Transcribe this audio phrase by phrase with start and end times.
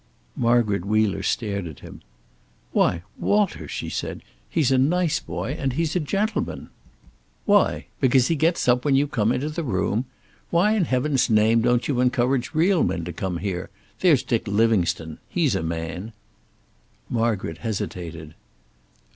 [0.35, 2.01] Margaret Wheeler stared at him.
[2.71, 4.23] "Why, Walter!" she said.
[4.49, 6.69] "He's a nice boy, and he's a gentleman."
[7.45, 7.85] "Why?
[7.99, 10.05] Because he gets up when you come into the room?
[10.49, 13.69] Why in heaven's name don't you encourage real men to come here?
[13.99, 15.19] There's Dick Livingstone.
[15.29, 16.13] He's a man."
[17.07, 18.33] Margaret hesitated.